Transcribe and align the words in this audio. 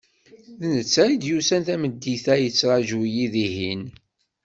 D 0.59 0.61
netta 0.73 1.03
i 1.13 1.15
d-yusan 1.21 1.61
tameddit-a 1.67 2.35
yettraǧu-yi 2.39 3.25
dihin. 3.33 3.83